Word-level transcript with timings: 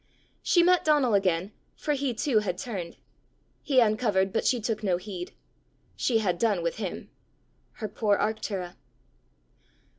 She 0.41 0.63
met 0.63 0.83
Donal 0.83 1.13
again, 1.13 1.51
for 1.75 1.93
he 1.93 2.11
too 2.15 2.39
had 2.39 2.57
turned: 2.57 2.97
he 3.61 3.79
uncovered, 3.79 4.33
but 4.33 4.47
she 4.47 4.59
took 4.59 4.81
no 4.81 4.97
heed. 4.97 5.33
She 5.95 6.17
had 6.17 6.39
done 6.39 6.63
with 6.63 6.77
him! 6.77 7.11
Her 7.73 7.87
poor 7.87 8.17
Arctura. 8.17 8.77